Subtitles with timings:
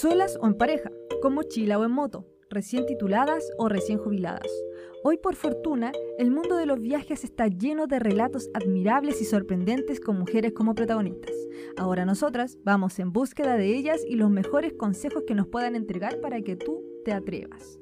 [0.00, 4.46] solas o en pareja, con mochila o en moto, recién tituladas o recién jubiladas.
[5.02, 9.98] Hoy por fortuna, el mundo de los viajes está lleno de relatos admirables y sorprendentes
[9.98, 11.34] con mujeres como protagonistas.
[11.76, 16.20] Ahora nosotras vamos en búsqueda de ellas y los mejores consejos que nos puedan entregar
[16.20, 17.80] para que tú te atrevas.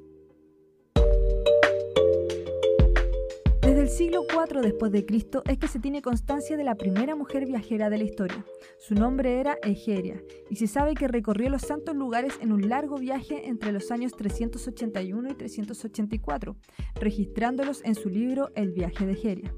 [3.87, 7.45] El siglo IV después de Cristo es que se tiene constancia de la primera mujer
[7.45, 8.45] viajera de la historia.
[8.79, 12.97] Su nombre era Egeria y se sabe que recorrió los santos lugares en un largo
[12.97, 16.57] viaje entre los años 381 y 384,
[16.95, 19.53] registrándolos en su libro El viaje de Egeria.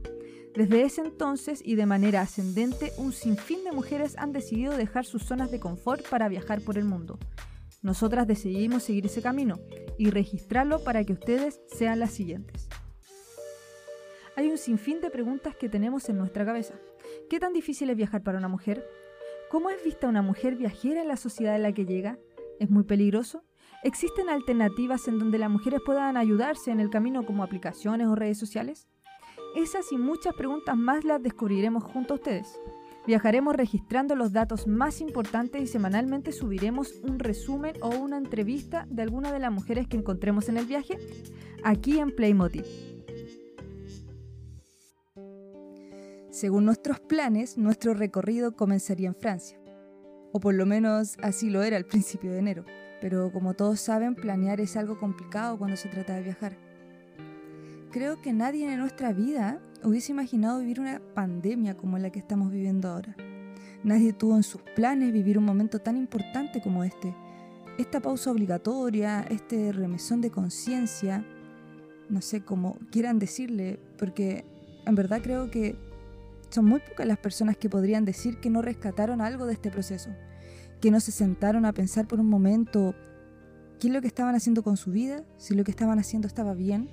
[0.54, 5.24] Desde ese entonces y de manera ascendente, un sinfín de mujeres han decidido dejar sus
[5.24, 7.18] zonas de confort para viajar por el mundo.
[7.82, 9.58] Nosotras decidimos seguir ese camino
[9.98, 12.69] y registrarlo para que ustedes sean las siguientes
[14.40, 16.76] hay un sinfín de preguntas que tenemos en nuestra cabeza.
[17.30, 18.88] ¿Qué tan difícil es viajar para una mujer?
[19.52, 22.18] ¿Cómo es vista una mujer viajera en la sociedad en la que llega?
[22.58, 23.44] ¿Es muy peligroso?
[23.84, 28.38] ¿Existen alternativas en donde las mujeres puedan ayudarse en el camino como aplicaciones o redes
[28.38, 28.88] sociales?
[29.58, 32.62] Esas y muchas preguntas más las descubriremos junto a ustedes.
[33.08, 39.02] Viajaremos registrando los datos más importantes y semanalmente subiremos un resumen o una entrevista de
[39.02, 40.98] alguna de las mujeres que encontremos en el viaje
[41.62, 42.89] aquí en Playmotiv.
[46.32, 49.60] Según nuestros planes, nuestro recorrido comenzaría en Francia.
[50.32, 52.66] O por lo menos así lo era al principio de enero.
[53.02, 56.56] Pero como todos saben, planear es algo complicado cuando se trata de viajar.
[57.92, 62.52] Creo que nadie en nuestra vida hubiese imaginado vivir una pandemia como la que estamos
[62.52, 63.16] viviendo ahora.
[63.84, 67.16] Nadie tuvo en sus planes vivir un momento tan importante como este.
[67.80, 71.26] Esta pausa obligatoria, este remesón de conciencia,
[72.08, 74.46] no sé cómo quieran decirle, porque
[74.86, 75.89] en verdad creo que
[76.50, 80.10] son muy pocas las personas que podrían decir que no rescataron algo de este proceso,
[80.82, 82.96] que no se sentaron a pensar por un momento
[83.80, 86.54] qué es lo que estaban haciendo con su vida, si lo que estaban haciendo estaba
[86.54, 86.90] bien,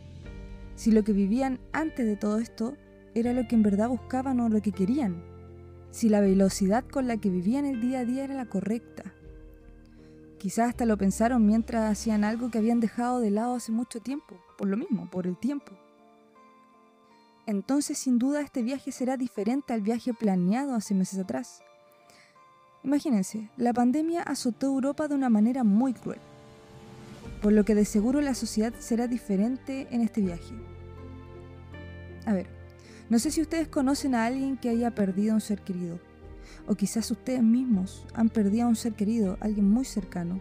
[0.75, 2.77] si lo que vivían antes de todo esto
[3.15, 5.23] era lo que en verdad buscaban o lo que querían,
[5.91, 9.15] si la velocidad con la que vivían el día a día era la correcta.
[10.39, 14.39] Quizás hasta lo pensaron mientras hacían algo que habían dejado de lado hace mucho tiempo,
[14.59, 15.73] por lo mismo, por el tiempo
[17.47, 21.63] entonces sin duda este viaje será diferente al viaje planeado hace meses atrás.
[22.83, 26.21] Imagínense, la pandemia azotó Europa de una manera muy cruel,
[27.43, 30.55] por lo que de seguro la sociedad será diferente en este viaje.
[32.27, 32.49] A ver,
[33.09, 35.99] no sé si ustedes conocen a alguien que haya perdido a un ser querido,
[36.67, 40.41] o quizás ustedes mismos han perdido a un ser querido, alguien muy cercano.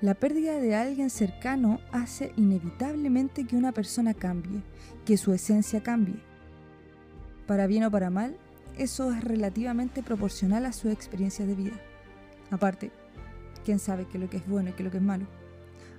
[0.00, 4.62] La pérdida de alguien cercano hace inevitablemente que una persona cambie,
[5.04, 6.20] que su esencia cambie
[7.48, 8.36] para bien o para mal,
[8.76, 11.80] eso es relativamente proporcional a su experiencia de vida.
[12.50, 12.92] Aparte,
[13.64, 15.26] quién sabe qué es lo que es bueno y qué es lo que es malo.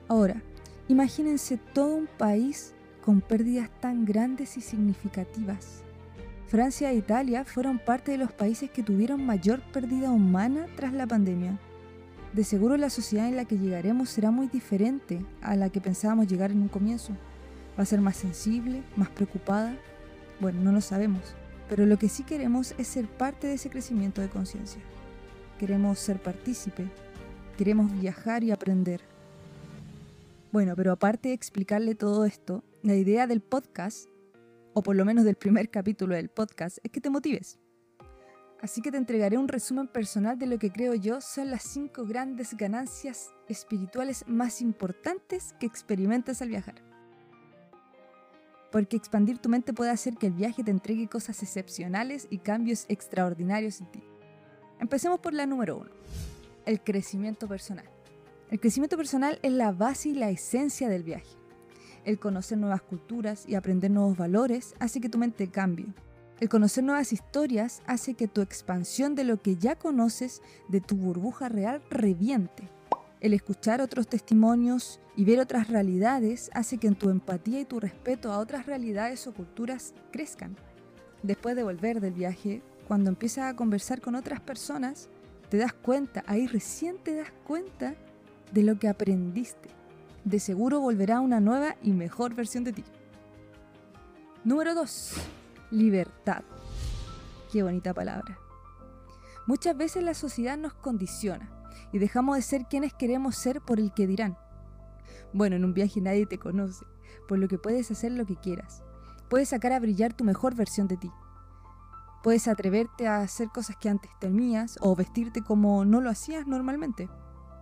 [0.07, 0.41] Ahora,
[0.87, 5.81] imagínense todo un país con pérdidas tan grandes y significativas.
[6.47, 11.07] Francia e Italia fueron parte de los países que tuvieron mayor pérdida humana tras la
[11.07, 11.59] pandemia.
[12.33, 16.27] De seguro la sociedad en la que llegaremos será muy diferente a la que pensábamos
[16.27, 17.13] llegar en un comienzo.
[17.77, 19.75] Va a ser más sensible, más preocupada.
[20.39, 21.21] Bueno, no lo sabemos.
[21.69, 24.81] Pero lo que sí queremos es ser parte de ese crecimiento de conciencia.
[25.57, 26.87] Queremos ser partícipe,
[27.57, 29.01] queremos viajar y aprender.
[30.51, 34.07] Bueno, pero aparte de explicarle todo esto, la idea del podcast,
[34.73, 37.59] o por lo menos del primer capítulo del podcast, es que te motives.
[38.61, 42.05] Así que te entregaré un resumen personal de lo que creo yo son las cinco
[42.05, 46.89] grandes ganancias espirituales más importantes que experimentas al viajar
[48.71, 52.85] porque expandir tu mente puede hacer que el viaje te entregue cosas excepcionales y cambios
[52.87, 54.03] extraordinarios en ti.
[54.79, 55.89] Empecemos por la número uno,
[56.65, 57.85] el crecimiento personal.
[58.49, 61.37] El crecimiento personal es la base y la esencia del viaje.
[62.05, 65.87] El conocer nuevas culturas y aprender nuevos valores hace que tu mente cambie.
[66.39, 70.95] El conocer nuevas historias hace que tu expansión de lo que ya conoces de tu
[70.95, 72.69] burbuja real reviente
[73.21, 78.31] el escuchar otros testimonios y ver otras realidades hace que tu empatía y tu respeto
[78.31, 80.55] a otras realidades o culturas crezcan.
[81.21, 85.09] Después de volver del viaje, cuando empiezas a conversar con otras personas,
[85.49, 87.95] te das cuenta, ahí recién te das cuenta
[88.53, 89.69] de lo que aprendiste.
[90.23, 92.83] De seguro volverá una nueva y mejor versión de ti.
[94.45, 95.38] Número 2.
[95.71, 96.41] Libertad.
[97.51, 98.39] Qué bonita palabra.
[99.45, 101.51] Muchas veces la sociedad nos condiciona
[101.91, 104.35] y dejamos de ser quienes queremos ser por el que dirán.
[105.31, 106.85] Bueno, en un viaje nadie te conoce,
[107.27, 108.83] por lo que puedes hacer lo que quieras.
[109.29, 111.11] Puedes sacar a brillar tu mejor versión de ti.
[112.23, 117.09] Puedes atreverte a hacer cosas que antes temías o vestirte como no lo hacías normalmente.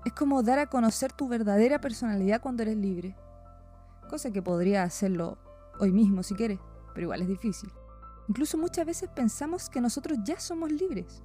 [0.06, 3.18] Es como dar a conocer tu verdadera personalidad cuando eres libre.
[4.10, 5.38] Cosa que podría hacerlo
[5.77, 6.60] hoy mismo si quieres,
[6.94, 7.69] pero igual es difícil.
[8.27, 11.24] Incluso muchas veces pensamos que nosotros ya somos libres.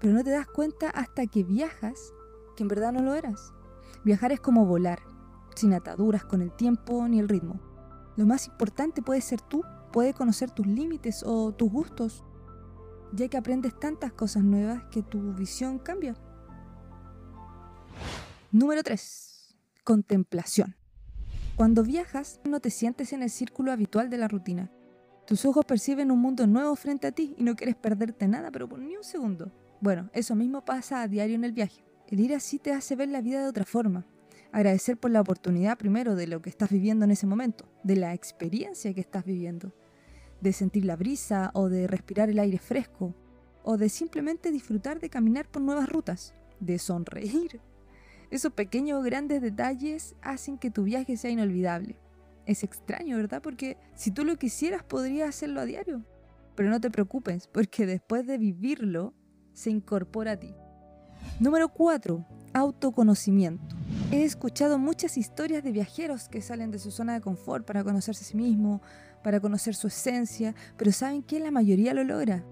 [0.00, 2.12] Pero no te das cuenta hasta que viajas
[2.56, 3.52] que en verdad no lo eras.
[4.04, 5.00] Viajar es como volar,
[5.54, 7.60] sin ataduras con el tiempo ni el ritmo.
[8.16, 9.62] Lo más importante puede ser tú,
[9.92, 12.24] puede conocer tus límites o tus gustos,
[13.12, 16.14] ya que aprendes tantas cosas nuevas que tu visión cambia.
[18.50, 19.56] Número 3.
[19.84, 20.76] Contemplación.
[21.56, 24.70] Cuando viajas, no te sientes en el círculo habitual de la rutina.
[25.28, 28.66] Tus ojos perciben un mundo nuevo frente a ti y no quieres perderte nada, pero
[28.66, 29.52] por ni un segundo.
[29.78, 31.84] Bueno, eso mismo pasa a diario en el viaje.
[32.08, 34.06] El ir así te hace ver la vida de otra forma.
[34.52, 38.14] Agradecer por la oportunidad primero de lo que estás viviendo en ese momento, de la
[38.14, 39.74] experiencia que estás viviendo,
[40.40, 43.14] de sentir la brisa o de respirar el aire fresco,
[43.64, 47.60] o de simplemente disfrutar de caminar por nuevas rutas, de sonreír.
[48.30, 51.96] Esos pequeños o grandes detalles hacen que tu viaje sea inolvidable.
[52.48, 53.42] Es extraño, ¿verdad?
[53.42, 56.02] Porque si tú lo quisieras podrías hacerlo a diario.
[56.54, 59.12] Pero no te preocupes, porque después de vivirlo,
[59.52, 60.54] se incorpora a ti.
[61.40, 62.24] Número 4.
[62.54, 63.76] Autoconocimiento.
[64.10, 68.24] He escuchado muchas historias de viajeros que salen de su zona de confort para conocerse
[68.24, 68.80] a sí mismo,
[69.22, 72.46] para conocer su esencia, pero ¿saben que La mayoría lo logra.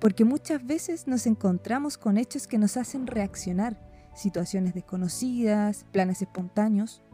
[0.00, 3.80] Porque muchas veces nos encontramos con hechos que nos hacen reaccionar,
[4.12, 7.04] situaciones desconocidas, planes espontáneos,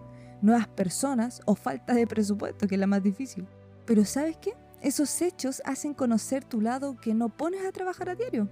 [0.42, 3.46] nuevas personas o falta de presupuesto, que es la más difícil.
[3.84, 4.52] Pero ¿sabes qué?
[4.82, 8.48] Esos hechos hacen conocer tu lado que no pones a trabajar a diario.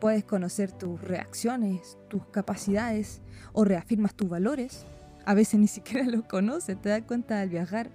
[0.00, 3.20] Puedes conocer tus reacciones, tus capacidades
[3.52, 4.86] o reafirmas tus valores.
[5.26, 7.90] A veces ni siquiera los conoces, te das cuenta al viajar.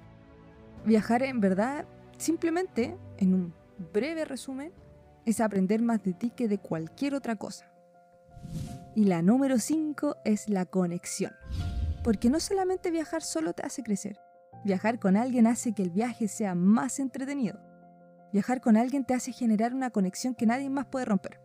[0.86, 1.86] Viajar en verdad,
[2.18, 3.54] simplemente, en un
[3.92, 4.72] breve resumen,
[5.26, 7.72] es aprender más de ti que de cualquier otra cosa.
[8.96, 11.34] Y la número 5 es la conexión.
[12.06, 14.20] Porque no solamente viajar solo te hace crecer,
[14.64, 17.60] viajar con alguien hace que el viaje sea más entretenido.
[18.32, 21.40] Viajar con alguien te hace generar una conexión que nadie más puede romper.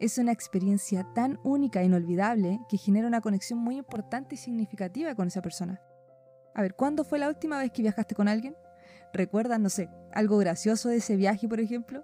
[0.00, 5.14] Es una experiencia tan única e inolvidable que genera una conexión muy importante y significativa
[5.14, 5.80] con esa persona.
[6.52, 8.56] A ver, ¿cuándo fue la última vez que viajaste con alguien?
[9.12, 12.02] ¿Recuerdas, no sé, algo gracioso de ese viaje, por ejemplo?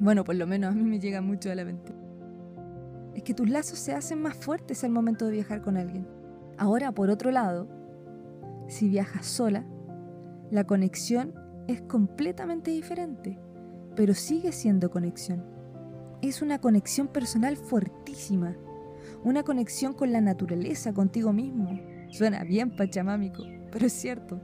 [0.00, 1.94] Bueno, por lo menos a mí me llega mucho a la mente.
[3.14, 6.17] Es que tus lazos se hacen más fuertes al momento de viajar con alguien.
[6.58, 7.68] Ahora, por otro lado,
[8.66, 9.64] si viajas sola,
[10.50, 11.34] la conexión
[11.68, 13.38] es completamente diferente,
[13.96, 15.58] pero sigue siendo conexión
[16.22, 18.56] es una conexión personal fuertísima,
[19.24, 21.80] una conexión con la naturaleza, contigo mismo.
[22.10, 24.40] Suena bien pachamámico, pero es cierto.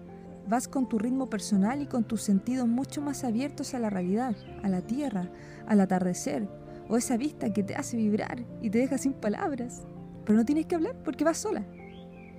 [0.47, 4.37] Vas con tu ritmo personal y con tus sentidos mucho más abiertos a la realidad,
[4.63, 5.31] a la tierra,
[5.67, 6.49] al atardecer,
[6.89, 9.87] o esa vista que te hace vibrar y te deja sin palabras.
[10.25, 11.65] Pero no tienes que hablar porque vas sola.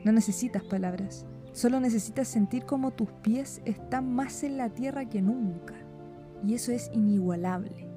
[0.06, 5.24] No necesitas palabras, solo necesitas sentir como tus pies están más en la tierra que
[5.24, 5.74] nunca.
[6.46, 7.90] Y eso es inigualable.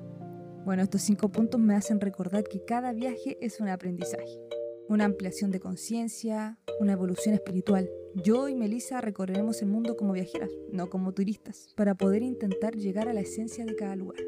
[0.65, 4.41] Bueno, estos cinco puntos me hacen recordar que cada viaje es un aprendizaje,
[4.89, 7.91] una ampliación de conciencia, una evolución espiritual.
[8.15, 13.11] Yo y Melissa recorreremos el mundo como viajeras, no como turistas, para poder intentar llegar
[13.11, 14.21] a la esencia de cada lugar.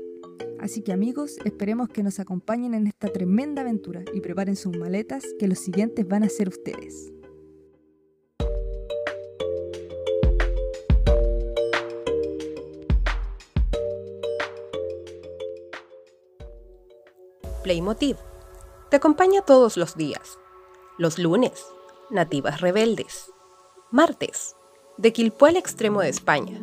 [0.59, 5.25] Así que amigos, esperemos que nos acompañen en esta tremenda aventura y preparen sus maletas
[5.39, 7.11] que los siguientes van a ser ustedes.
[17.63, 18.17] Playmotiv.
[18.89, 20.39] Te acompaña todos los días.
[20.99, 21.67] Los lunes,
[22.11, 23.31] Nativas Rebeldes.
[23.91, 24.57] Martes,
[24.97, 26.61] de Quilpue al extremo de España.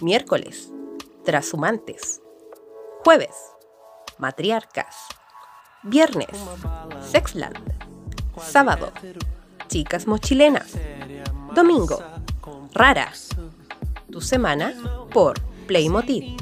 [0.00, 0.70] Miércoles,
[1.24, 2.22] Trashumantes.
[3.04, 3.34] Jueves,
[4.18, 4.96] Matriarcas.
[5.82, 6.38] Viernes,
[7.10, 7.58] Sexland.
[8.40, 8.92] Sábado,
[9.68, 10.72] Chicas Mochilenas.
[11.54, 12.00] Domingo,
[12.72, 13.30] Raras.
[14.10, 14.72] Tu semana
[15.12, 16.36] por Playmotiv.